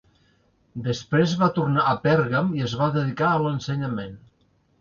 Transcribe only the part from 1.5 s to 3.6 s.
tornar a Pèrgam i es va dedicar a